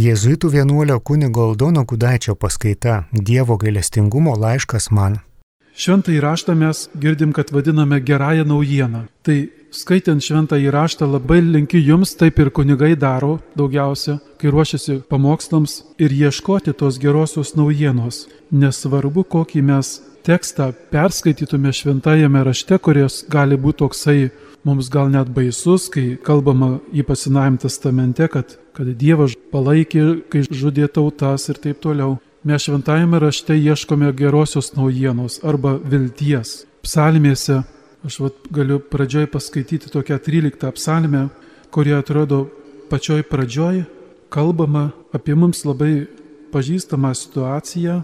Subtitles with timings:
[0.00, 5.18] Jėzuitų vienuolio kunigo Aldono Gudaičio paskaita Dievo gailestingumo laiškas man.
[5.76, 9.02] Šventą įraštą mes girdim, kad vadiname gerąją naujieną.
[9.26, 9.36] Tai
[9.70, 16.12] skaitant šventą įraštą labai linkiu jums, taip ir kunigai daro daugiausia, kai ruošiasi pamokslams ir
[16.12, 18.26] ieškoti tos gerosios naujienos.
[18.50, 24.30] Nesvarbu, kokį mes tekstą perskaitytume šventajame rašte, kuris gali būti toksai
[24.64, 30.90] mums gal net baisus, kai kalbama ypač Senajam testamente, kad, kad Dievas palaikė, kai žudė
[30.92, 32.18] tautas ir taip toliau.
[32.44, 36.64] Mes šventajame rašte ieškome gerosios naujienos arba vilties.
[36.80, 37.60] Psalmėse,
[38.04, 41.28] aš vat, galiu pradžioj paskaityti tokią 13 psalmę,
[41.70, 42.48] kurie atrodo
[42.90, 43.84] pačioj pradžioj
[44.30, 46.06] kalbama apie mums labai
[46.54, 48.00] pažįstamą situaciją,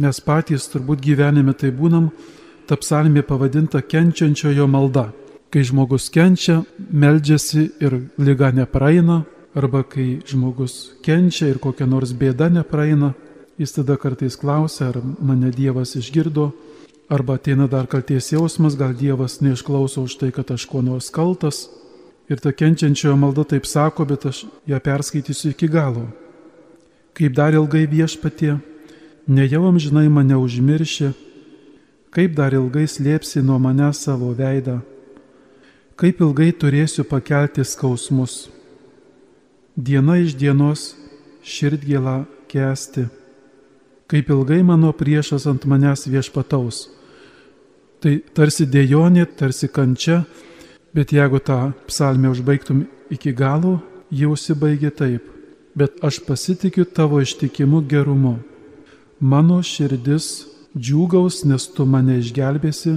[0.00, 2.10] mes patys turbūt gyvenime tai būnam,
[2.66, 5.10] ta psalmė pavadinta kenčiančiojo malda.
[5.50, 12.50] Kai žmogus kenčia, meldžiasi ir lyga nepraeina, arba kai žmogus kenčia ir kokia nors bėda
[12.54, 13.14] nepraeina,
[13.58, 16.52] jis tada kartais klausia, ar mane Dievas išgirdo,
[17.10, 21.66] arba ateina dar kalties jausmas, gal Dievas neišklauso už tai, kad aš kuo nors kaltas.
[22.30, 26.06] Ir ta kenčiančiojo malda taip sako, bet aš ją perskaitysiu iki galo.
[27.18, 28.54] Kaip dar ilgai viešpatie,
[29.26, 31.10] nejau amžinai mane užmirši,
[32.14, 34.78] kaip dar ilgai slėpsi nuo mane savo veidą
[36.00, 38.48] kaip ilgai turėsiu pakelti skausmus.
[39.76, 40.94] Diena iš dienos
[41.44, 43.04] širdgėlą kesti,
[44.08, 46.86] kaip ilgai mano priešas ant manęs viešpataus.
[48.00, 50.22] Tai tarsi dėjonė, tarsi kančia,
[50.96, 53.76] bet jeigu tą psalmę užbaigtum iki galo,
[54.10, 55.26] jau užsibaigė taip.
[55.76, 58.38] Bet aš pasitikiu tavo ištikimu gerumu.
[59.20, 62.96] Mano širdis džiūgaus, nes tu mane išgelbėsi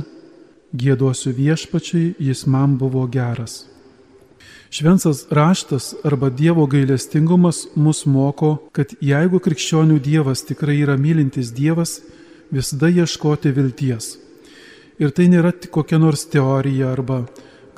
[0.73, 3.67] Gėduosiu viešpačiai, jis man buvo geras.
[4.73, 11.99] Šventas raštas arba Dievo gailestingumas mus moko, kad jeigu krikščionių Dievas tikrai yra mylintis Dievas,
[12.49, 14.22] visada ieškoti vilties.
[15.01, 17.23] Ir tai nėra kokia nors teorija arba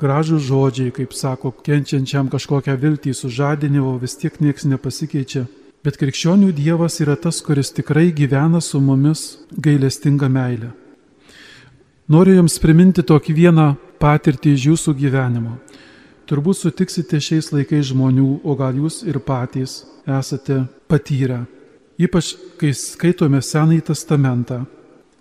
[0.00, 5.46] gražų žodžiai, kaip sako, kenčiančiam kažkokią viltį sužadinį, o vis tiek nieks nepasikeičia.
[5.86, 10.72] Bet krikščionių Dievas yra tas, kuris tikrai gyvena su mumis gailestinga meilė.
[12.10, 13.66] Noriu Jums priminti tokį vieną
[14.02, 15.56] patirtį iš Jūsų gyvenimo.
[16.26, 21.44] Turbūt sutiksite šiais laikais žmonių, o gal Jūs ir patys esate patyrę.
[22.02, 24.64] Ypač, kai skaitome Senąjį testamentą.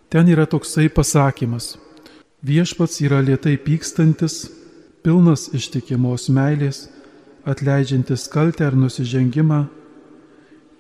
[0.10, 1.76] Ten yra toksai pasakymas.
[2.44, 4.50] Viešpats yra lietai pykstantis,
[5.04, 6.90] pilnas ištikimos meilės,
[7.46, 9.66] atleidžiantis kaltę ar nusižengimą.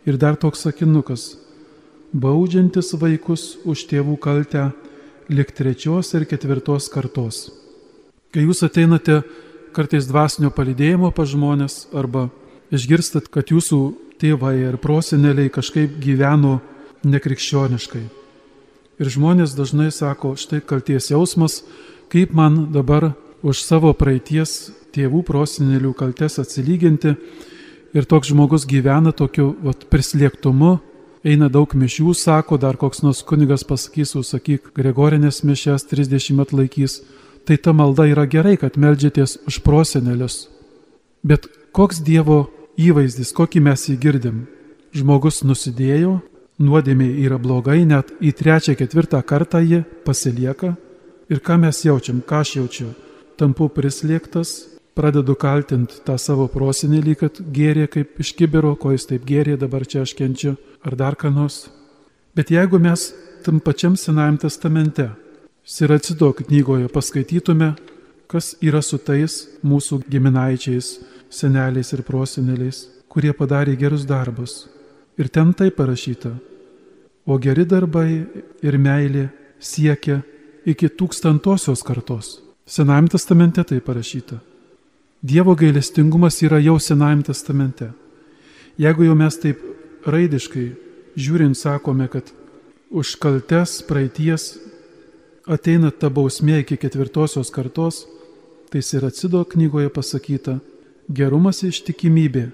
[0.05, 1.37] Ir dar toks sakinukas-
[2.23, 4.73] baudžiantis vaikus už tėvų kaltę
[5.29, 7.51] lik trečios ir ketvirtos kartos.
[8.31, 9.23] Kai jūs ateinate
[9.73, 12.29] kartais dvasinio palidėjimo pa žmonės arba
[12.71, 16.61] išgirstat, kad jūsų tėvai ir proseneliai kažkaip gyveno
[17.03, 18.24] nekrikščioniškai.
[18.95, 21.63] Ir žmonės dažnai sako, štai kalties jausmas,
[22.07, 23.11] kaip man dabar
[23.43, 27.15] už savo praeities tėvų prosenelių kaltes atsilyginti.
[27.95, 30.77] Ir toks žmogus gyvena tokiu vat, prislėgtumu,
[31.27, 36.99] eina daug mišių, sako, dar koks nors kunigas pasakys, užsakyk Gregorinės mišes 30 atlaikys,
[37.45, 40.45] tai ta malda yra gerai, kad melžiatės už prosenelius.
[41.25, 42.45] Bet koks Dievo
[42.79, 44.45] įvaizdis, kokį mes jį girdim?
[44.95, 46.19] Žmogus nusidėjo,
[46.61, 50.75] nuodėmė yra blogai, net į trečią, ketvirtą kartą ji pasilieka.
[51.29, 52.87] Ir ką mes jaučiam, ką aš jaučiu?
[53.35, 59.25] Tampu prislėgtas, pradedu kaltinti tą savo prosenelį, kad gėrė kaip iš kibiro, ko jis taip
[59.27, 60.55] gėrė, dabar čia aš kenčiu,
[60.85, 61.65] ar dar ką nors.
[62.35, 63.11] Bet jeigu mes
[63.43, 65.09] tam pačiam Senajam testamente,
[65.65, 67.73] Siracido knygoje paskaitytume,
[68.29, 70.99] kas yra su tais mūsų giminaičiais,
[71.33, 74.74] seneliais ir proseneliais, kurie padarė gerus darbus.
[75.17, 76.33] Ir ten tai parašyta.
[77.25, 78.25] O geri darbai
[78.61, 80.21] ir meilė siekia
[80.65, 82.41] iki tūkstantosios kartos.
[82.65, 84.39] Senajame testamente tai parašyta.
[85.21, 87.91] Dievo gailestingumas yra jau Senajame testamente.
[88.77, 89.61] Jeigu jau mes taip
[90.05, 90.67] raidiškai
[91.15, 92.27] žiūrint sakome, kad
[92.91, 94.57] už kaltes praeities
[95.47, 98.03] ateina ta bausmė iki ketvirtosios kartos,
[98.69, 100.59] tai ir atsido knygoje pasakyta,
[101.09, 102.49] gerumas ištikimybė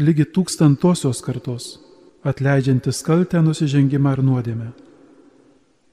[0.00, 1.76] lygi tūkstantosios kartos,
[2.26, 4.70] atleidžiantis kaltę, nusižengimą ar nuodėmę.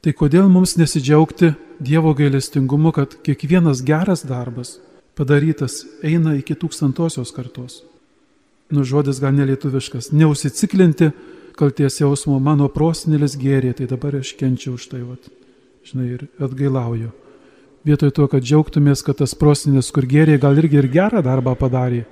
[0.04, 4.80] Tai kodėl mums nesidžiaugti Dievo gailestingumu, kad kiekvienas geras darbas
[5.18, 7.84] padarytas eina iki tūkstantosios kartos.
[8.74, 10.10] Nu žodis gal nelietuviškas.
[10.12, 11.12] Neusiciklinti
[11.58, 15.30] kalties jausmo mano prosnelis gėrė, tai dabar aš kenčiu už tai, vat,
[15.86, 17.14] žinai, ir atgailauju.
[17.88, 22.06] Vietoj to, kad džiaugtumės, kad tas prosnelis, kur gėrė, gal irgi ir gerą darbą padarė.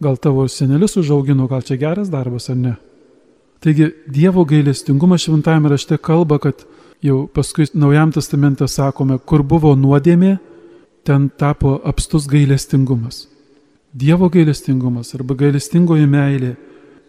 [0.00, 2.74] gal tavo senelius užaugino, gal čia geras darbas ar ne.
[3.60, 6.62] Taigi Dievo gailestingumas šventajame rašte kalba, kad
[7.02, 10.36] jau paskui Naujam testamente sakome, kur buvo nuodėmė,
[11.04, 13.26] ten tapo apstus gailestingumas.
[13.92, 16.54] Dievo gailestingumas arba gailestingoji meilė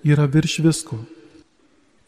[0.04, 0.98] yra virš visko.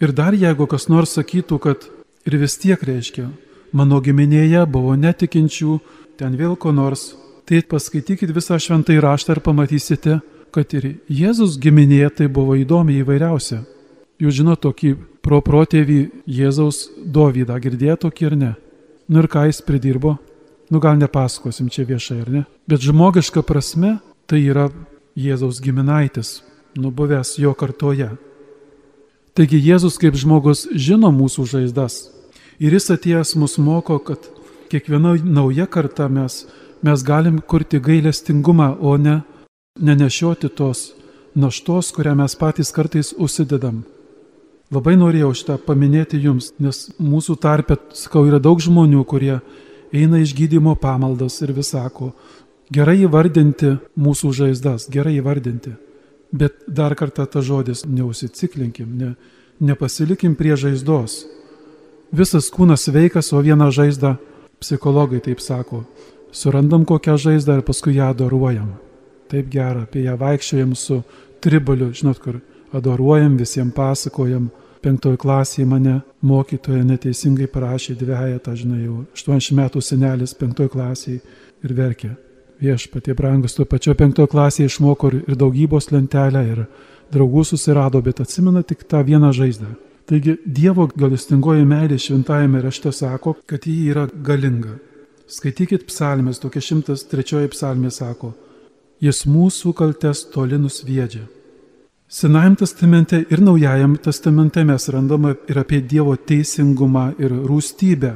[0.01, 1.85] Ir dar jeigu kas nors sakytų, kad
[2.25, 3.27] ir vis tiek reiškia,
[3.71, 5.77] mano giminėje buvo netikinčių,
[6.17, 7.11] ten vėl ko nors,
[7.45, 10.17] tai paskaitykit visą šventą įraštą ir pamatysite,
[10.51, 13.61] kad ir Jėzus giminėje tai buvo įdomi įvairiausia.
[14.21, 14.91] Jūs žinote tokį
[15.25, 18.51] proprotėvį Jėzaus Dovydą, girdėjote tokį ir ne?
[19.09, 20.19] Nu ir ką jis pridirbo?
[20.69, 22.41] Nu gal nepasakosim čia viešai, ar ne?
[22.69, 23.97] Bet žmogiška prasme
[24.29, 24.69] tai yra
[25.18, 26.44] Jėzaus giminaitis,
[26.77, 28.12] nubuvęs jo kartoje.
[29.33, 32.12] Taigi Jėzus kaip žmogus žino mūsų žaizdas.
[32.62, 34.27] Ir jis atėjęs mus moko, kad
[34.69, 36.45] kiekviena nauja karta mes,
[36.85, 39.23] mes galim kurti gailestingumą, o ne
[39.81, 40.91] nenešioti tos
[41.33, 43.81] naštos, kurią mes patys kartais užsidedam.
[44.71, 49.41] Labai norėjau šitą paminėti jums, nes mūsų tarpe, sakau, yra daug žmonių, kurie
[49.91, 52.13] eina iš gydymo pamaldas ir vis sako,
[52.71, 55.75] gerai įvardinti mūsų žaizdas, gerai įvardinti.
[56.31, 59.09] Bet dar kartą ta žodis, neusiciklinkim, ne,
[59.59, 61.25] nepasilikim prie žaizdos.
[62.15, 64.15] Visas kūnas veikas, o vieną žaizdą,
[64.63, 65.83] psichologai taip sako,
[66.31, 68.71] surandam kokią žaizdą ir paskui ją adoruojam.
[69.31, 71.01] Taip gera, apie ją vaikščiojam su
[71.44, 72.39] tribaliu, žinot, kur
[72.73, 74.50] adoruojam, visiems pasakojam.
[74.81, 81.19] Penktoji klasėje mane mokytoja neteisingai parašė dviejatą, žinai, jau 80 metų senelis penktoji klasėje
[81.62, 82.15] ir verkė
[82.62, 86.63] viešpatie brangus, tuo pačiu penktojo klasėje išmoko ir daugybos lentelę, ir
[87.13, 89.73] draugų susirado, bet atsimena tik tą vieną žaizdą.
[90.09, 94.77] Taigi Dievo galestingoji meilė šventajame rašte sako, kad ji yra galinga.
[95.31, 98.33] Skaitykit psalmės, tokia 103 psalmė sako,
[99.00, 101.23] jis mūsų kaltes toli nusviedžia.
[102.11, 108.11] Senajam testamente ir naujajam testamente mes randame ir apie Dievo teisingumą ir rūstybę.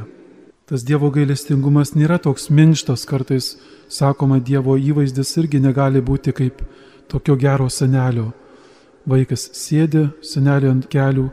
[0.68, 3.54] Tas Dievo gailestingumas nėra toks minkštas kartais
[3.88, 6.60] sakoma, Dievo įvaizdis irgi negali būti kaip
[7.08, 8.34] tokio gero senelio.
[9.08, 11.30] Vaikas sėdi, senelė ant kelių,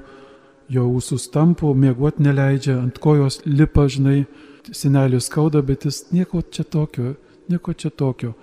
[0.70, 4.22] jo ūsus tampo, mėgot neleidžia, ant kojos lipa, žinai,
[4.70, 7.16] senelius skauda, bet jis nieko čia tokio,
[7.50, 8.36] nieko čia tokio.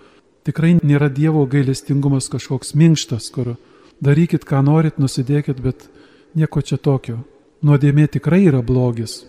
[0.44, 3.56] Tikrai nėra Dievo gailestingumas kažkoks minkštas, kur
[4.04, 5.88] darykit, ką norit, nusidėkit, bet
[6.36, 7.20] nieko čia tokio.
[7.66, 9.24] Nuodėmė tikrai yra blogis.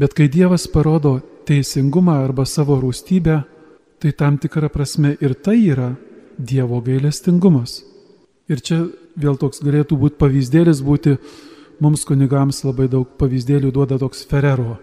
[0.00, 3.42] Bet kai Dievas parodo teisingumą arba savo rūstybę,
[4.00, 5.92] tai tam tikra prasme ir tai yra
[6.38, 7.82] Dievo gailestingumas.
[8.48, 8.86] Ir čia
[9.16, 11.18] vėl toks galėtų būti pavyzdėlis būti,
[11.82, 14.78] mums kunigams labai daug pavyzdėlių duoda toks Ferrero.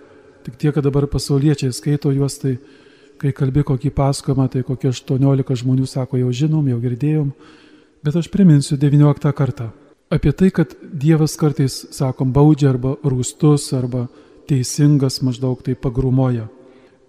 [0.46, 2.58] Tik tiek, kad dabar pasauliečiai skaito juos, tai
[3.20, 7.34] kai kalbi kokį pasakojimą, tai kokie 18 žmonių sako, jau žinom, jau girdėjom.
[8.04, 9.70] Bet aš priminsiu 19 kartą.
[10.10, 14.08] Apie tai, kad Dievas kartais, sakom, baudžia arba rūstus, arba
[14.48, 16.48] teisingas maždaug tai pagrumoja.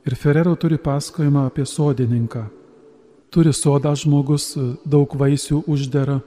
[0.05, 2.43] Ir Ferrero turi pasakojimą apie sodininką.
[3.31, 6.19] Turi sodą žmogus, daug vaisių uždara,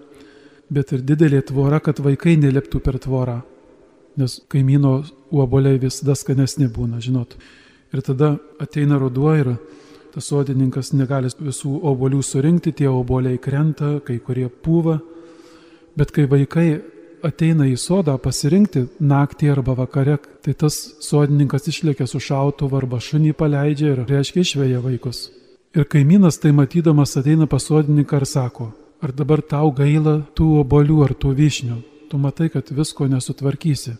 [0.71, 3.42] bet ir didelė tvora, kad vaikai neliptų per tvorą.
[4.15, 5.01] Nes kaimyno
[5.33, 7.36] uoboliai visada skanesni būna, žinot.
[7.94, 9.56] Ir tada ateina ruduo ir
[10.13, 15.00] tas sodininkas negali visų obolių surinkti, tie oboliai krenta, kai kurie pūva.
[15.98, 16.68] Bet kai vaikai
[17.24, 23.34] ateina į sodą pasirinkti naktį arba vakare, tai tas sodininkas išlėkia su šautuvu arba šunį
[23.39, 25.29] paleidžia ir reiškia išveja vaikus.
[25.74, 28.70] Ir kaimynas tai matydamas ateina pas sodininką ir sako,
[29.01, 31.77] ar dabar tau gaila tų obolių ar tų vyšnių,
[32.12, 33.96] tu matai, kad visko nesutvarkysi.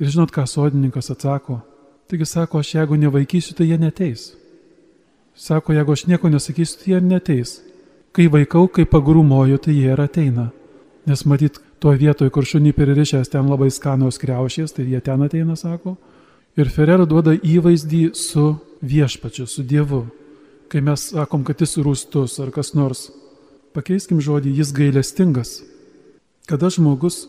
[0.00, 1.60] Ir žinot, ką sodininkas atsako?
[2.10, 4.32] Taigi sako, aš jeigu nevaikysiu, tai jie neteis.
[5.36, 7.58] Sako, jeigu aš nieko nesakysiu, tai jie neteis.
[8.16, 10.50] Kai vaikau, kai pagrūmoju, tai jie ir ateina.
[11.06, 15.56] Nes matyt, Tuo vietoj, kur šunį pririšęs ten labai skanios kreušės, tai jie ten ateina,
[15.60, 15.96] sako.
[16.56, 20.06] Ir Ferrer duoda įvaizdį su viešpačiu, su Dievu.
[20.72, 23.10] Kai mes sakom, kad jis rūstus ar kas nors,
[23.76, 25.52] pakeiskim žodį, jis gailestingas.
[26.48, 27.26] Kada žmogus,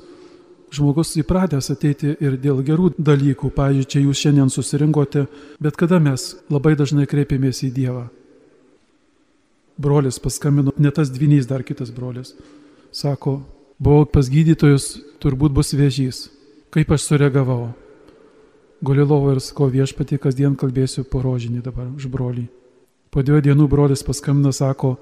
[0.74, 5.28] žmogus įpratęs ateiti ir dėl gerų dalykų, pavyzdžiui, čia jūs šiandien susirinkote,
[5.64, 8.08] bet kada mes labai dažnai kreipiamės į Dievą.
[9.78, 12.34] Brolis paskambino, ne tas dvinys, dar kitas brolis.
[12.92, 13.40] Sako,
[13.78, 16.32] Buvau pas gydytojus, turbūt bus vėžys.
[16.74, 17.76] Kaip aš sureagavau?
[18.82, 22.48] Gulilovo ir sakau viešpatį, kasdien kalbėsiu po rožinį dabar už brolį.
[23.14, 24.96] Po dviejų dienų brolis paskambina, sako,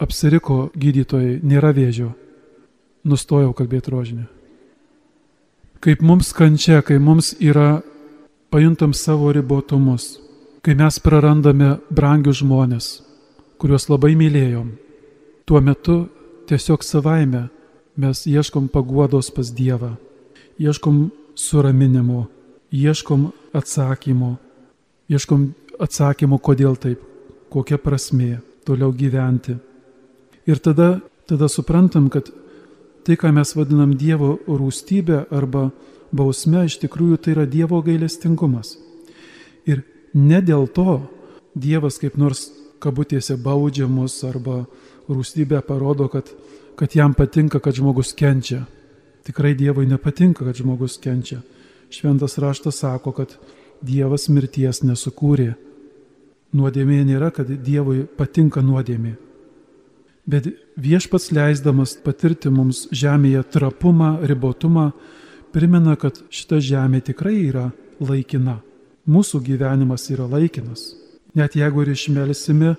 [0.00, 2.10] apsiriko gydytojai, nėra vėžio.
[3.08, 4.26] Nustojau kalbėti rožinį.
[5.80, 7.80] Kaip mums kančia, kai mums yra,
[8.52, 10.18] pajuntam savo ribotumus,
[10.60, 12.88] kai mes prarandame brangius žmonės,
[13.56, 14.74] kuriuos labai mylėjom,
[15.48, 15.96] tuo metu
[16.50, 17.46] tiesiog savaime
[17.96, 19.94] mes ieškom paguodos pas Dievą,
[20.60, 20.98] ieškom
[21.32, 22.26] suraminimo,
[22.68, 24.34] ieškom atsakymo,
[25.08, 25.48] ieškom
[25.80, 27.00] atsakymo, kodėl taip,
[27.48, 29.56] kokia prasmė toliau gyventi.
[30.44, 32.28] Ir tada, tada suprantam, kad
[33.04, 35.70] tai, ką mes vadinam Dievo rūstybė arba
[36.12, 38.76] bausme, iš tikrųjų tai yra Dievo gailestingumas.
[39.68, 41.00] Ir ne dėl to
[41.54, 42.48] Dievas kaip nors
[42.80, 44.64] kabutėse baudžia mus arba
[45.10, 46.30] rūstybė parodo, kad,
[46.78, 48.64] kad jam patinka, kad žmogus kenčia.
[49.26, 51.40] Tikrai Dievui nepatinka, kad žmogus kenčia.
[51.90, 53.34] Šventas raštas sako, kad
[53.82, 55.54] Dievas mirties nesukūrė.
[56.56, 59.16] Nuodėmė nėra, kad Dievui patinka nuodėmė.
[60.28, 64.90] Bet viešpats leisdamas patirti mums žemėje trapumą, ribotumą,
[65.54, 68.60] primena, kad šita žemė tikrai yra laikina.
[69.10, 70.92] Mūsų gyvenimas yra laikinas.
[71.34, 72.74] Net jeigu ir išmelsime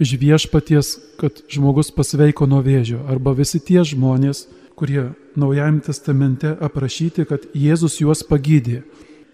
[0.00, 4.46] iš viešpaties, kad žmogus pasveiko nuo vėžio, arba visi tie žmonės,
[4.78, 8.84] kurie Naujajame testamente aprašyti, kad Jėzus juos pagydė.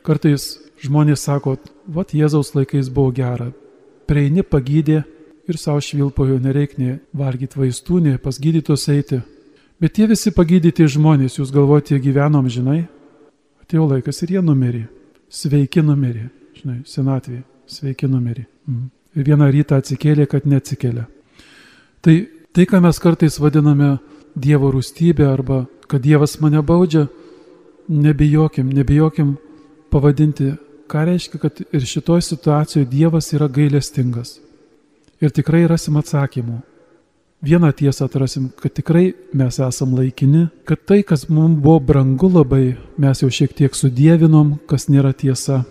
[0.01, 3.51] Kartais žmonės sako, vat Jėzaus laikais buvo gera,
[4.09, 5.03] prieini pagydė
[5.49, 9.21] ir savo švilpojo nereiknė valgyti vaistų, ne pas gydytos eiti.
[9.81, 12.83] Bet tie visi pagydyti žmonės, jūs galvojate, jie gyvenom, žinai,
[13.65, 14.85] atėjo laikas ir jie numirė.
[15.31, 16.27] Sveiki numirė,
[16.59, 18.45] žinai, senatvė, sveiki numirė.
[18.67, 18.89] Mhm.
[19.17, 21.07] Ir vieną rytą atsikėlė, kad neatsikėlė.
[22.01, 22.15] Tai
[22.53, 23.99] tai, ką mes kartais vadiname
[24.35, 27.09] Dievo rūstybė arba kad Dievas mane baudžia,
[27.89, 29.35] nebijokim, nebijokim
[29.91, 30.53] pavadinti,
[30.91, 34.39] ką reiškia, kad ir šitoje situacijoje Dievas yra gailestingas.
[35.21, 36.61] Ir tikrai rasim atsakymų.
[37.45, 42.77] Vieną tiesą atrasim, kad tikrai mes esam laikini, kad tai, kas mums buvo brangu labai,
[43.01, 45.63] mes jau šiek tiek sudėvinom, kas nėra tiesa,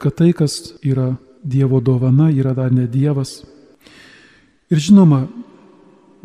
[0.00, 1.16] kad tai, kas yra
[1.46, 3.44] Dievo dovana, yra dar ne Dievas.
[4.72, 5.26] Ir žinoma,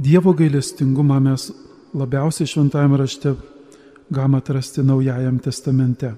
[0.02, 1.52] Dievo gailestingumą mes
[1.94, 3.36] labiausiai šventajame rašte
[4.12, 6.14] galime atrasti Naujajam testamente.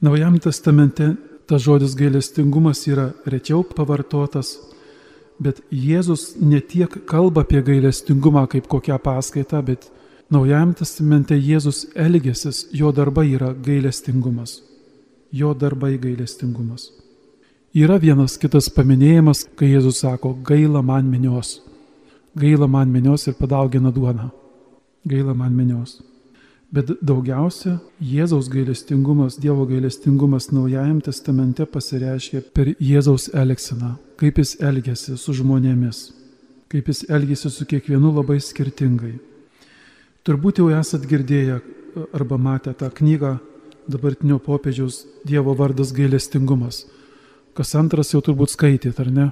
[0.00, 1.14] Naujajam testamente
[1.48, 4.58] tas žodis gailestingumas yra rečiau pavartotas,
[5.38, 9.90] bet Jėzus ne tiek kalba apie gailestingumą kaip kokią paskaitą, bet
[10.28, 14.58] Naujajam testamente Jėzus elgesis, jo darbai yra gailestingumas.
[15.32, 16.90] Jo darbai gailestingumas.
[17.72, 21.62] Yra vienas kitas paminėjimas, kai Jėzus sako, gaila man minios.
[22.36, 24.28] Gaila man minios ir padaugina duoną
[25.08, 26.02] gaila man minios.
[26.68, 35.16] Bet daugiausia Jėzaus gailestingumas, Dievo gailestingumas Naujajam testamente pasireiškia per Jėzaus elgseną, kaip jis elgesi
[35.16, 36.02] su žmonėmis,
[36.68, 39.14] kaip jis elgesi su kiekvienu labai skirtingai.
[40.28, 41.58] Turbūt jau esat girdėję
[42.12, 43.38] arba matę tą knygą
[43.88, 46.84] dabartinio popiežiaus Dievo vardas gailestingumas.
[47.56, 49.30] Kas antras jau turbūt skaitėt, ar ne?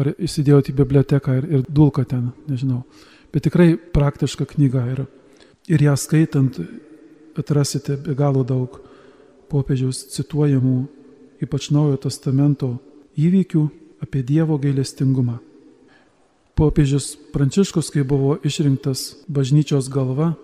[0.00, 2.80] Ar įsidėjote į biblioteką ir, ir dulka ten, nežinau
[3.32, 5.04] bet tikrai praktiška knyga ir,
[5.68, 6.58] ir ją skaitant
[7.38, 8.80] atrasite be galo daug
[9.52, 10.86] popiežiaus cituojamų,
[11.42, 12.76] ypač Naujojo testamento
[13.18, 13.62] įvykių
[14.02, 15.38] apie Dievo gailestingumą.
[16.56, 20.34] Popiežius Pranciškus, kai buvo išrinktas bažnyčios galva,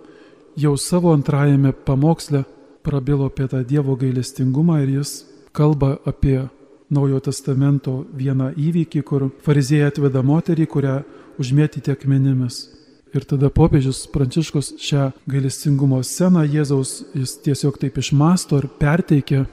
[0.56, 2.44] jau savo antrajame pamoksle
[2.82, 6.48] prabilo apie tą Dievo gailestingumą ir jis kalba apie
[6.88, 10.94] Naujojo testamento vieną įvykį, kur fariziejai atveda moterį, kurią
[11.36, 12.77] užmėtyti akmenimis.
[13.16, 19.46] Ir tada popiežius Pranciškus šią gailestingumo sceną Jėzaus jis tiesiog taip išmasto ir perteikia,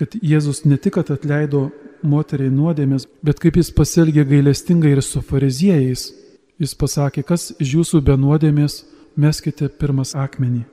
[0.00, 1.68] kad Jėzus ne tik atleido
[2.02, 6.08] moteriai nuodėmės, bet kaip jis pasielgė gailestingai ir su fariziejais.
[6.62, 8.82] Jis pasakė, kas iš jūsų be nuodėmės,
[9.16, 10.64] meskite pirmas akmenį.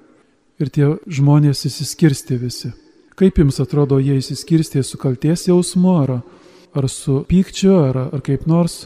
[0.60, 2.72] Ir tie žmonės įsiskirstė visi.
[3.19, 6.19] Kaip jums atrodo, jie įsiskirstė su kalties jausmu, ar,
[6.75, 8.86] ar su pykčiu, ar, ar kaip nors?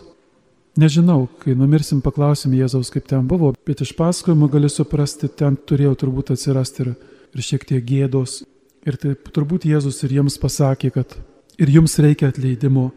[0.73, 5.93] Nežinau, kai numirsim, paklausim Jėzaus, kaip ten buvo, bet iš pasakojimų gali suprasti, ten turėjo
[6.01, 6.95] turbūt atsirasti ir,
[7.29, 8.39] ir šiek tiek gėdos.
[8.89, 11.13] Ir taip turbūt Jėzus ir jiems pasakė, kad
[11.61, 12.87] ir jums reikia atleidimo.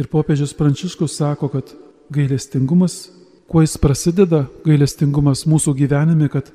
[0.00, 1.74] Ir popiežius Pranciškus sako, kad
[2.14, 3.10] gailestingumas,
[3.52, 6.48] kuo jis prasideda, gailestingumas mūsų gyvenime, kad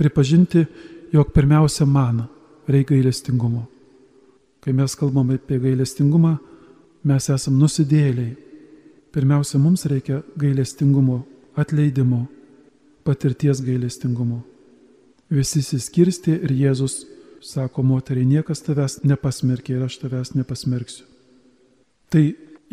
[0.00, 0.64] pripažinti,
[1.12, 2.24] jog pirmiausia man
[2.64, 3.66] reikia gailestingumo.
[4.64, 6.38] Kai mes kalbame apie gailestingumą,
[7.04, 8.32] mes esame nusidėliai,
[9.14, 11.20] Pirmiausia, mums reikia gailestingumo,
[11.54, 12.24] atleidimo,
[13.06, 14.40] patirties gailestingumo.
[15.30, 17.04] Visi įsiskirsti ir Jėzus
[17.44, 21.06] sako, moteriai, niekas tavęs nepasmerkė ir aš tavęs nepasmerksiu.
[22.10, 22.24] Tai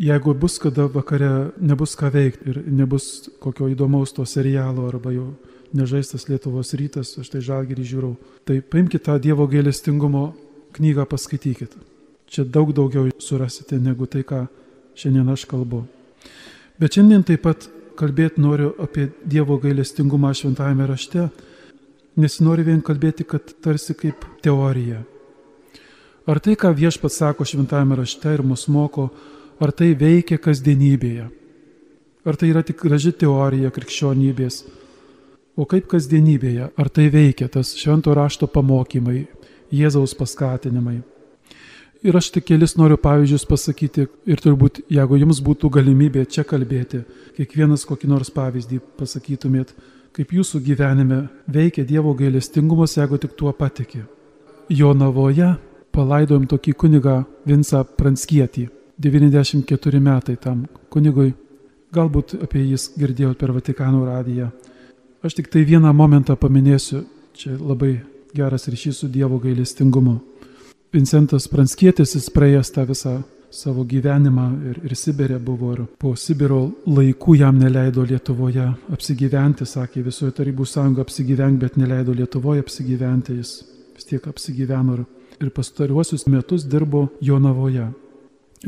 [0.02, 5.30] jeigu bus kada vakare nebus ką veikti ir nebus kokio įdomaus to serialo arba jau
[5.72, 8.12] nežaistas Lietuvos rytas, aš tai žalgerį žiūrau,
[8.44, 10.32] tai paimkite tą Dievo gailestingumo
[10.76, 11.80] knygą, paskaitykite.
[12.32, 14.46] Čia daug daugiau surasite negu tai, ką
[14.96, 15.84] šiandien aš kalbu.
[16.80, 21.28] Bet šiandien taip pat kalbėti noriu apie Dievo gailestingumą šventajame rašte,
[22.16, 25.02] nesinori vien kalbėti, kad tarsi kaip teorija.
[26.26, 29.08] Ar tai, ką viešpats sako šventajame rašte ir mus moko,
[29.62, 31.28] ar tai veikia kasdienybėje?
[32.22, 34.62] Ar tai yra tik graži teorija krikščionybės?
[35.58, 36.70] O kaip kasdienybėje?
[36.78, 39.26] Ar tai veikia tas švento rašto pamokymai,
[39.72, 41.00] Jėzaus paskatinimai?
[42.02, 47.04] Ir aš tik kelis noriu pavyzdžius pasakyti ir turbūt, jeigu jums būtų galimybė čia kalbėti,
[47.36, 49.70] kiekvienas kokį nors pavyzdį pasakytumėt,
[50.10, 54.02] kaip jūsų gyvenime veikia Dievo gailestingumas, jeigu tik tuo patiki.
[54.66, 55.52] Jonavoje
[55.94, 58.66] palaidojom tokį kunigą Vinsą Pranskietį.
[59.02, 61.32] 94 metai tam kunigui.
[61.92, 64.50] Galbūt apie jis girdėjot per Vatikano radiją.
[65.22, 67.04] Aš tik tai vieną momentą paminėsiu.
[67.36, 68.00] Čia labai
[68.34, 70.18] geras ryšys su Dievo gailestingumu.
[70.92, 73.14] Vincentas Pranskietis, jis praėjęs tą visą
[73.52, 80.02] savo gyvenimą ir, ir Sibirė buvo ir po Sibiro laikų jam neleido Lietuvoje apsigyventi, sakė
[80.04, 83.54] visoje Tarybų sąjunga apsigyvenk, bet neleido Lietuvoje apsigyventi, jis
[83.96, 85.06] vis tiek apsigyveno ir,
[85.40, 87.88] ir pastaruosius metus dirbo Jonavoje.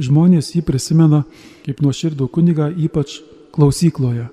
[0.00, 1.26] Žmonės jį prisimena
[1.66, 3.18] kaip nuoširdų kunigą, ypač
[3.52, 4.30] klausykloje.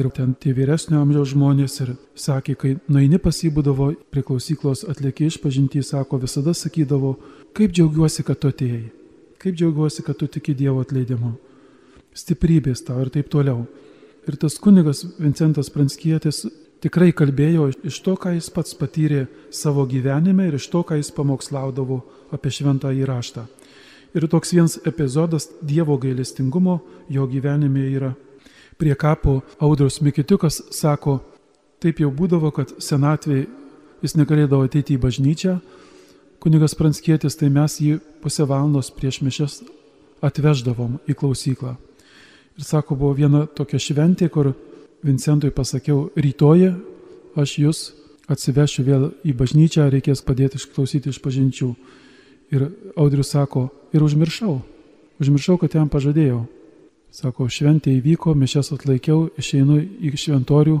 [0.00, 5.82] Ir ten tie vyresnio amžiaus žmonės ir sakė, kai nueini pasibūdavo prie klausyklos atlieki išpažinti,
[5.84, 7.10] sako, visada sakydavo,
[7.52, 8.86] kaip džiaugiuosi, kad tu atėjai,
[9.42, 11.34] kaip džiaugiuosi, kad tu tiki Dievo atleidimu,
[12.16, 13.66] stiprybės tau ir taip toliau.
[14.24, 16.46] Ir tas kunigas Vincentas Pranskietis
[16.80, 21.12] tikrai kalbėjo iš to, ką jis pats patyrė savo gyvenime ir iš to, ką jis
[21.12, 22.00] pamokslaudavo
[22.32, 23.44] apie šventą įraštą.
[24.16, 26.80] Ir toks vienas epizodas Dievo gailestingumo
[27.12, 28.14] jo gyvenime yra
[28.80, 31.18] prie kapo audrius Mikitiukas sako,
[31.80, 33.46] taip jau būdavo, kad senatvėje
[34.00, 35.58] jis negalėdavo ateiti į bažnyčią,
[36.40, 39.60] kunigas Pranskėtis, tai mes jį pusę valandos prieš mišes
[40.24, 41.76] atveždavom į klausyklą.
[42.56, 44.52] Ir sako, buvo viena tokia šventė, kur
[45.04, 46.72] Vincentui pasakiau, rytoj
[47.40, 47.82] aš jūs
[48.30, 51.70] atsivešiu vėl į bažnyčią, reikės padėti išklausyti iš pažinčių.
[52.50, 52.66] Ir
[52.98, 54.58] Audrius sako, ir užmiršau,
[55.22, 56.42] užmiršau, kad jam pažadėjau.
[57.10, 60.76] Sako, šventė įvyko, mišes atlaikiau, išeinu į šventorių,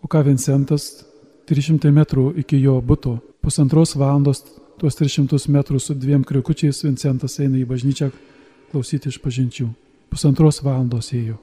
[0.00, 1.02] o ką Vincentas
[1.50, 3.16] 300 metrų iki jo būtų.
[3.42, 4.44] Pusantros valandos
[4.78, 8.12] tuos 300 metrų su dviem kriukučiais Vincentas eina į bažnyčią
[8.70, 9.66] klausyti iš pažinčių.
[10.10, 11.40] Pusantros valandos ėjo.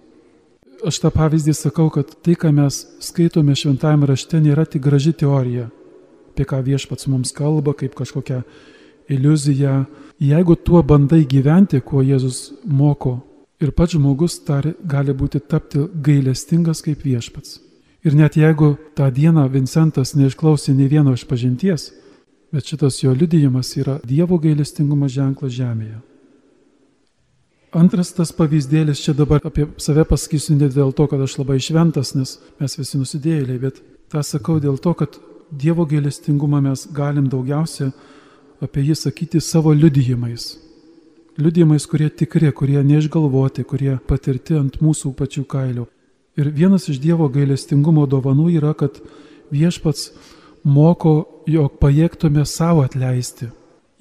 [0.88, 5.68] Aš tą pavyzdį sakau, kad tai, ką mes skaitome šventajame rašte, nėra tik graži teorija,
[6.32, 8.44] apie ką viešpats mums kalba, kaip kažkokia
[9.12, 9.82] iliuzija.
[10.22, 13.18] Jeigu tuo bandai gyventi, kuo Jėzus moko,
[13.58, 17.58] Ir pats žmogus tar, gali būti tapti gailestingas kaip viešpats.
[18.06, 21.90] Ir net jeigu tą dieną Vincentas neišklausė nei vieno iš pažinties,
[22.54, 25.98] bet šitas jo liudijimas yra Dievo gailestingumo ženklas žemėje.
[27.78, 32.14] Antras tas pavyzdėlis čia dabar apie save pasakysiu ne dėl to, kad aš labai šventas,
[32.16, 33.82] nes mes visi nusidėjėliai, bet
[34.14, 35.18] tą sakau dėl to, kad
[35.52, 37.90] Dievo gailestingumą mes galim daugiausia
[38.62, 40.67] apie jį sakyti savo liudijimais
[41.38, 45.86] liudijimais, kurie tikri, kurie neišgalvoti, kurie patirti ant mūsų pačių kailių.
[46.38, 49.00] Ir vienas iš Dievo gailestingumo dovanų yra, kad
[49.54, 50.12] viešpats
[50.66, 53.50] moko, jog pajėgtume savo atleisti.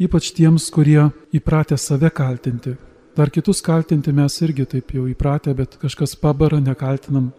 [0.02, 2.74] Ypač tiems, kurie įpratę save kaltinti.
[3.16, 7.32] Dar kitus kaltinti mes irgi taip jau įpratę, bet kažkas pabara, nekaltinam.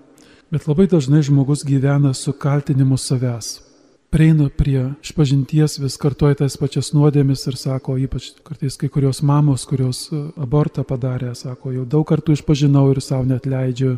[0.49, 3.66] Bet labai dažnai žmogus gyvena su kaltinimu savęs
[4.09, 9.65] prieina prie išpažinties, vis kartuoja tas pačias nuodėmis ir sako, ypač kartais kai kurios mamos,
[9.67, 13.97] kurios e, abortą padarė, sako, jau daug kartų išpažinau ir savo net leidžiu.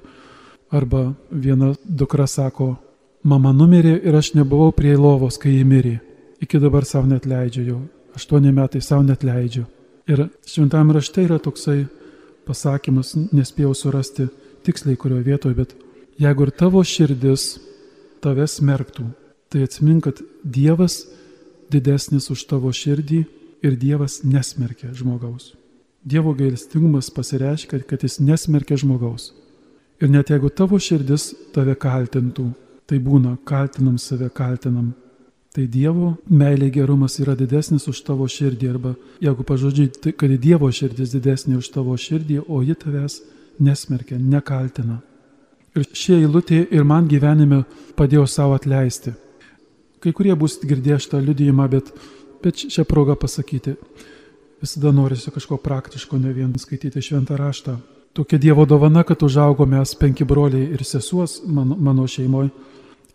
[0.69, 2.75] Arba viena dukra sako,
[3.23, 5.95] mama numirė ir aš nebuvau prie lovos, kai ji mirė.
[6.39, 7.79] Iki dabar savo net leidžiu jau.
[8.15, 9.65] Aštuoni metai savo net leidžiu.
[10.09, 11.83] Ir šventame rašte yra toksai
[12.47, 14.29] pasakymas, nespėjau surasti
[14.65, 15.75] tiksliai kurioje vietoje, bet
[16.21, 17.59] jeigu ir tavo širdis
[18.23, 19.05] tave smerktų,
[19.49, 21.03] tai atsimink, kad Dievas
[21.71, 23.23] didesnis už tavo širdį
[23.65, 25.53] ir Dievas nesmerkia žmogaus.
[26.05, 29.33] Dievo gailestingumas pasireiškia, kad jis nesmerkia žmogaus.
[29.99, 32.47] Ir net jeigu tavo širdis tave kaltintų,
[32.87, 34.93] tai būna, kaltinam save, kaltinam.
[35.53, 40.69] Tai Dievo meilė gerumas yra didesnis už tavo širdį, arba jeigu pažodžiai, tai kad Dievo
[40.71, 43.19] širdis didesnė už tavo širdį, o ji tavęs
[43.59, 45.01] nesmerkia, nekaltina.
[45.75, 47.63] Ir šie eilutė ir man gyvenime
[47.97, 49.13] padėjo savo atleisti.
[49.99, 51.91] Kai kurie bus girdėję šitą liudijimą, bet,
[52.43, 53.75] bet šią progą pasakyti.
[54.59, 57.77] Visada norisi kažko praktiško, ne vien skaityti šventą raštą.
[58.13, 62.49] Tokia Dievo dovana, kad užaugome mes penki broliai ir sesuos mano, mano šeimoje.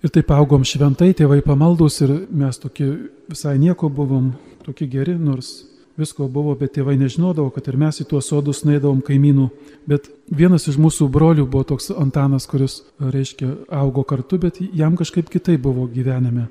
[0.05, 2.90] Ir taip augom šventai, tėvai pamaldus ir mes tokie
[3.29, 5.62] visai nieko buvom, tokie geri, nors
[5.97, 9.49] visko buvo, bet tėvai nežinodavo, kad ir mes į tuos sodus naidavom kaimynų.
[9.88, 15.33] Bet vienas iš mūsų brolių buvo toks Antanas, kuris, reiškia, augo kartu, bet jam kažkaip
[15.33, 16.51] kitai buvo gyvenime.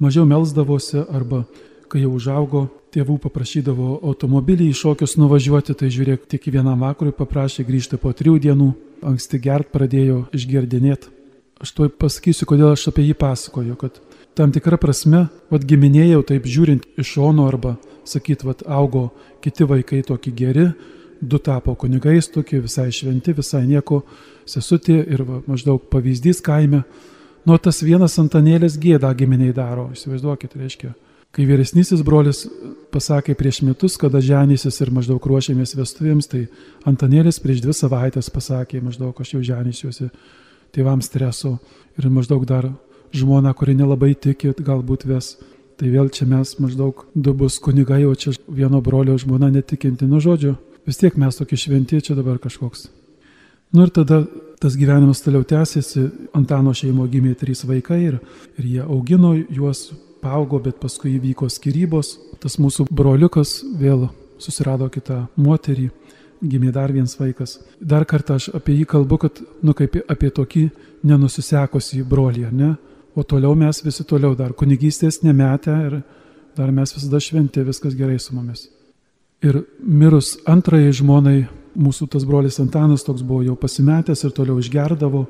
[0.00, 1.44] Mažiau melzdavosi arba,
[1.92, 7.64] kai jau užaugo, tėvų paprašydavo automobilį į šokius nuvažiuoti, tai žiūrėk, tik vienam vakarui paprašė
[7.68, 8.68] grįžti po trijų dienų,
[9.12, 11.12] anksti gert pradėjo išgirdinėti.
[11.62, 14.00] Aš tuoj pasakysiu, kodėl aš apie jį pasakoju, kad
[14.36, 17.76] tam tikrą prasme, vad giminėjau taip žiūrint iš šono arba,
[18.08, 19.10] sakyt, vad augo
[19.44, 20.70] kiti vaikai tokie geri,
[21.22, 24.02] du tapo kunigais tokie, visai šventi, visai nieko,
[24.48, 26.82] sesutė ir va, maždaug pavyzdys kaime.
[27.46, 30.92] Nu, tas vienas antanėlis gėdą giminiai daro, įsivaizduokit, reiškia
[31.32, 32.42] Kai vyresnysis brolis
[32.92, 36.42] pasakė prieš metus, kada ženysis ir maždaug ruošėmės vestuvėms, tai
[36.84, 40.10] Antanėlis prieš dvi savaitės pasakė, maždaug aš jau ženysiuosi
[40.76, 41.54] tėvams streso
[41.96, 42.68] ir maždaug dar
[43.16, 45.38] žmona, kuri nelabai tiki, galbūt ves.
[45.80, 50.04] Tai vėl čia mes maždaug du bus kunigai, o čia vieno brolio žmona netikinti.
[50.04, 52.90] Nu žodžiu, vis tiek mes tokie šventi, čia dabar kažkoks.
[53.72, 54.22] Nu ir tada
[54.60, 56.06] tas gyvenimas toliau tęsiasi,
[56.36, 58.18] Antano šeimo gimė trys vaikai ir,
[58.60, 59.88] ir jie augino juos
[60.22, 62.14] paaugo, bet paskui įvyko skirybos.
[62.42, 64.06] Tas mūsų broliukas vėl
[64.42, 65.88] susirado kitą moterį,
[66.42, 67.56] gimė dar vienas vaikas.
[67.80, 70.68] Dar kartą aš apie jį kalbu, kad, nu, kaip apie tokį
[71.06, 72.74] nenusisekusi brolį, ne?
[73.16, 75.98] O toliau mes visi toliau dar kunigystės nemetę ir
[76.56, 78.68] dar mes visada šventi, viskas gerai su mumis.
[79.42, 81.38] Ir mirus antrajai žmonai,
[81.78, 85.26] mūsų tas brolis Antanas toks buvo jau pasimetęs ir toliau išgerdavo,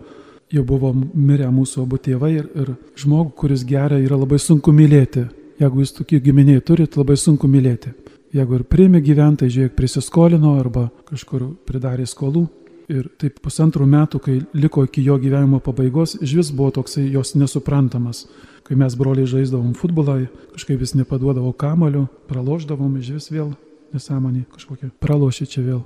[0.52, 5.26] jau buvo mirę mūsų abu tėvai ir, ir žmogų, kuris geria, yra labai sunku mylėti.
[5.62, 7.92] Jeigu jūs tokie giminiai turit, labai sunku mylėti.
[8.32, 12.46] Jeigu ir priimi gyventai, žiūrėk, prisiskolino arba kažkur pridarė skolų.
[12.92, 17.36] Ir taip pusantrų metų, kai liko iki jo gyvenimo pabaigos, iš vis buvo toksai jos
[17.38, 18.26] nesuprantamas.
[18.66, 20.26] Kai mes broliai žaisdavom futbolą,
[20.56, 23.52] kažkaip vis nepaduodavo kamolių, praloždavom iš vis vėl
[23.94, 24.94] nesąmonį kažkokią.
[25.02, 25.82] Pralošė čia vėl.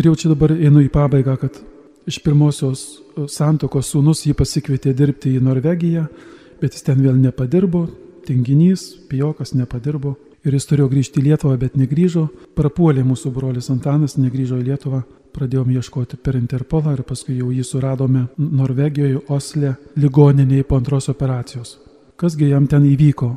[0.00, 1.58] Ir jau čia dabar einu į pabaigą, kad
[2.08, 6.06] iš pirmosios e, santokos sūnus jį pasikvietė dirbti į Norvegiją,
[6.62, 7.82] bet jis ten vėl nepadirbo,
[8.24, 12.24] tinginys, pijokas nepadirbo ir jis turėjo grįžti į Lietuvą, bet negrįžo.
[12.56, 15.02] Prapuolė mūsų brolis Antanas, negrįžo į Lietuvą,
[15.36, 21.76] pradėjom ieškoti per Interpolą ir paskui jau jį suradome Norvegijoje, Osle, ligoninėje po antros operacijos.
[22.16, 23.34] Kasgi jam ten įvyko?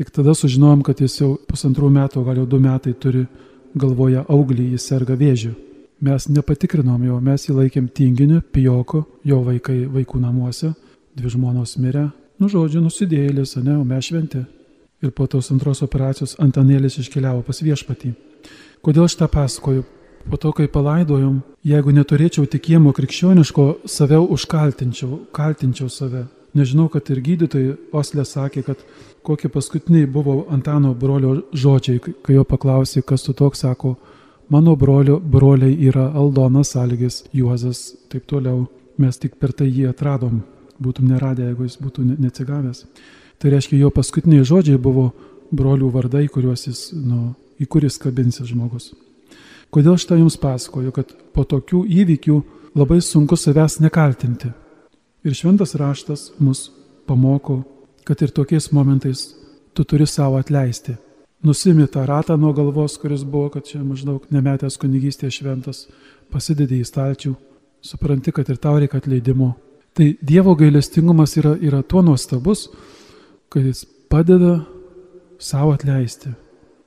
[0.00, 3.28] Tik tada sužinojom, kad jis jau pusantrų metų, gal jau du metai turi
[3.76, 5.58] galvoje auglį, jis serga vėžiu.
[6.00, 10.70] Mes nepatikrinom jo, mes jį laikėm tinginiu, pijoku, jo vaikai vaikų namuose,
[11.18, 12.04] dvi žmonos mirė,
[12.38, 14.44] nu žodžiu, nusidėjėlis, ne, o mes šventi.
[15.02, 18.12] Ir po tos antros operacijos Antanėlis iškeliavo pas viešpatį.
[18.82, 19.84] Kodėl aš tą pasakoju?
[20.28, 26.26] Po to, kai palaidojom, jeigu neturėčiau tikėjimo krikščioniško, save užkaltinčiau, kaltinčiau save.
[26.58, 28.82] Nežinau, kad ir gydytojai Oslė sakė, kad
[29.26, 33.96] kokie paskutiniai buvo Antano brolio žodžiai, kai jo paklausė, kas tu toks, sako,
[34.48, 38.64] Mano brolio, broliai yra Aldonas, Algis, Juozas, taip toliau.
[38.96, 40.40] Mes tik per tai jį atradom.
[40.80, 42.86] Būtum neradę, jeigu jis būtų neatsigavęs.
[43.38, 45.10] Tai reiškia, jo paskutiniai žodžiai buvo
[45.52, 48.94] brolių vardai, kuriuos jis, nu, į kuris kabinsis žmogus.
[49.68, 52.38] Kodėl aš tą jums pasakoju, kad po tokių įvykių
[52.78, 54.48] labai sunku savęs nekaltinti.
[55.28, 56.70] Ir šventas raštas mus
[57.06, 57.60] pamoko,
[58.08, 59.26] kad ir tokiais momentais
[59.76, 60.96] tu turi savo atleisti
[61.42, 65.86] nusimi tą ratą nuo galvos, kuris buvo, kad čia maždaug nemetęs kunigystės šventas,
[66.32, 67.34] pasidedi į stalčių,
[67.84, 69.54] supranti, kad ir tau reikia atleidimo.
[69.94, 72.68] Tai Dievo gailestingumas yra, yra tuo nuostabus,
[73.50, 74.60] kad jis padeda
[75.38, 76.34] savo atleisti.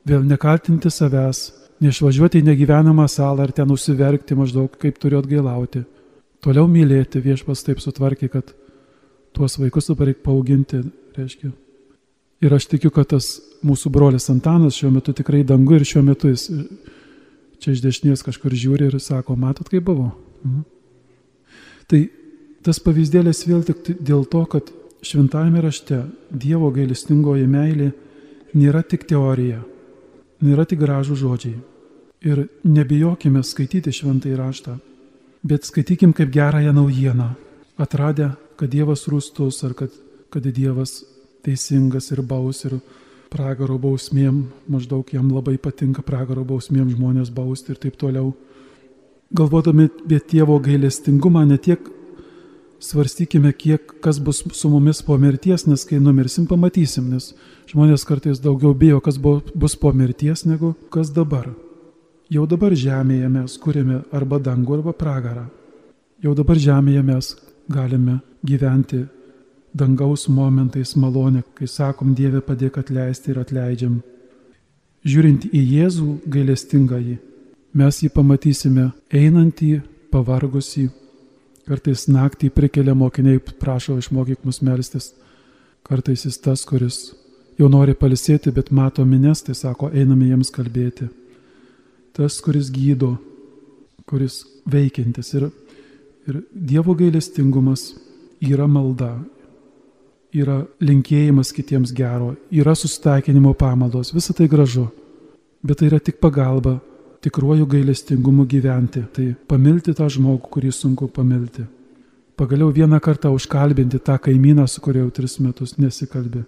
[0.07, 1.49] Vėl nekaltinti savęs,
[1.81, 5.83] neišvažiuoti į negyvenamą salą ar ten užsiverkti maždaug, kaip turiu atgailauti.
[6.41, 8.53] Toliau mylėti viešpas taip sutvarkė, kad
[9.35, 10.81] tuos vaikus dabar reikia paauginti,
[11.17, 11.51] reiškia,
[12.41, 16.31] Ir aš tikiu, kad tas mūsų brolis Antanas šiuo metu tikrai dangu ir šiuo metu
[16.31, 16.47] jis
[17.61, 20.09] čia iš dešinės kažkur žiūri ir sako, matot, kaip buvo.
[20.41, 20.61] Mhm.
[21.91, 21.99] Tai
[22.65, 24.71] tas pavyzdėlis vėl tik dėl to, kad
[25.05, 27.91] šventajame rašte Dievo gailestingoji meilė
[28.57, 29.61] nėra tik teorija,
[30.41, 31.59] nėra tik gražų žodžiai.
[32.21, 34.75] Ir nebijokime skaityti šventąjį raštą,
[35.41, 37.31] bet skaitykim kaip gerąją naujieną,
[37.81, 39.93] atradę, kad Dievas rūstus ar kad,
[40.29, 41.01] kad Dievas
[41.45, 42.77] teisingas ir baus ir
[43.31, 48.33] pragaro bausmėm, maždaug jam labai patinka pragaro bausmėm žmonės bausti ir taip toliau.
[49.31, 51.85] Galvodami apie Dievo gailestingumą, ne tiek
[52.83, 57.31] svarstykime, kiek kas bus su mumis po mirties, nes kai numirsim, pamatysim, nes
[57.71, 61.47] žmonės kartais daugiau bijo, kas bus po mirties, negu kas dabar.
[62.31, 65.47] Jau dabar žemėje mes kūrėme arba dangų, arba pragarą.
[66.23, 67.33] Jau dabar žemėje mes
[67.71, 69.05] galime gyventi
[69.73, 74.01] dangaus momentais malonė, kai sakom Dieve padėk atleisti ir atleidžiam.
[75.07, 77.15] Žiūrint į Jėzų gailestingąjį,
[77.73, 79.79] mes jį pamatysime einantį,
[80.11, 80.89] pavargusį.
[81.65, 85.11] Kartais naktį prikelia mokiniai, prašo išmokyk mus melstis.
[85.87, 87.13] Kartais jis tas, kuris
[87.57, 91.07] jau nori palisėti, bet mato mines, tai sako, einame jiems kalbėti.
[92.17, 93.15] Tas, kuris gydo,
[94.09, 95.31] kuris veikiantis.
[95.39, 95.47] Ir,
[96.27, 97.93] ir Dievo gailestingumas
[98.43, 99.13] yra malda,
[100.33, 104.87] yra linkėjimas kitiems gero, yra susitaikinimo pamaldos, visa tai gražu.
[105.61, 106.79] Bet tai yra tik pagalba
[107.21, 111.67] tikruoju gailestingumu gyventi, tai pamilti tą žmogų, kurį sunku pamilti.
[112.39, 116.41] Pagaliau vieną kartą užkalbinti tą kaimyną, su kuriuo jau tris metus nesikalbi.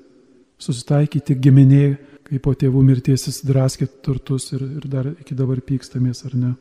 [0.58, 6.38] Susitaikyti giminėje, kai po tėvų mirties įsidraskė turtus ir, ir dar iki dabar pykstamės ar
[6.40, 6.54] ne.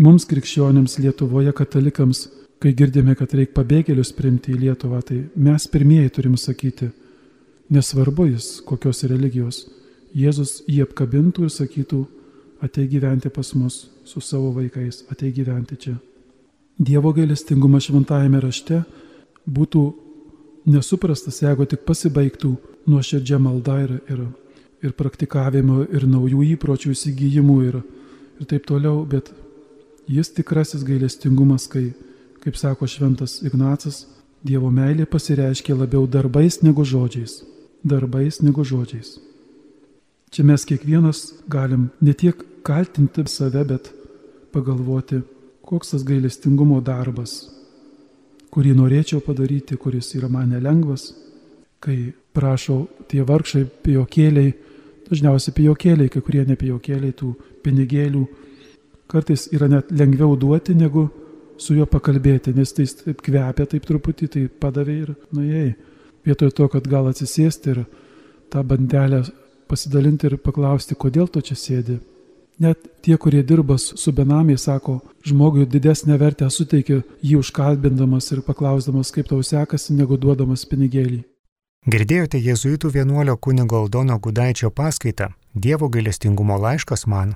[0.00, 2.28] Mums krikščionėms Lietuvoje, katalikams,
[2.60, 6.90] kai girdime, kad reikia pabėgėlius priimti į Lietuvą, tai mes pirmieji turim sakyti,
[7.72, 9.64] nesvarbu jis kokios religijos,
[10.10, 12.00] Jėzus jį apkabintų ir sakytų,
[12.66, 15.94] atei gyventi pas mus su savo vaikais, atei gyventi čia.
[16.80, 18.80] Dievo gailestingumas šventajame rašte
[19.46, 19.84] būtų
[20.66, 22.56] nesuprastas, jeigu tik pasibaigtų
[22.90, 24.24] nuoširdžia malda ir, ir,
[24.82, 27.80] ir praktikavimu, ir naujų įpročių įsigijimu ir,
[28.40, 29.30] ir taip toliau, bet
[30.10, 31.92] jis tikrasis gailestingumas, kai,
[32.40, 34.06] kaip sako šventas Ignacas,
[34.40, 37.42] Dievo meilė pasireiškia labiau darbais negu žodžiais.
[37.84, 39.18] Darbais negu žodžiais.
[40.32, 43.90] Čia mes kiekvienas galim ne tiek kaltinti save, bet
[44.52, 45.20] pagalvoti,
[45.60, 47.50] koks tas gailestingumo darbas,
[48.54, 51.10] kurį norėčiau padaryti, kuris yra man nelengvas,
[51.84, 54.54] kai prašau tie vargšai pijokėliai,
[55.10, 58.24] dažniausiai pijokėliai, kai kurie ne pijokėliai, tų pinigėlių,
[59.10, 61.08] kartais yra net lengviau duoti, negu
[61.60, 65.72] su juo pakalbėti, nes tai taip kvepia taip truputį, tai padavė ir nuėjai.
[66.26, 67.84] Vietoj to, kad gal atsisėsti ir
[68.52, 69.22] tą bandelę
[69.70, 72.00] pasidalinti ir paklausti, kodėl tu čia sėdi,
[72.60, 79.12] Net tie, kurie dirba su benamiai, sako, žmogui didesnę vertę suteikia jį užkalbindamas ir paklausdamas,
[79.14, 81.22] kaip tau sekasi, negu duodamas pinigėlį.
[81.88, 87.32] Girdėjote jėzuitų vienuolio kunigo Aldono Gudaičio paskaitą Dievo gailestingumo laiškas man.